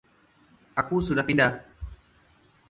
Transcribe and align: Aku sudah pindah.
Aku 0.81 0.95
sudah 1.07 1.21
pindah. 1.29 1.53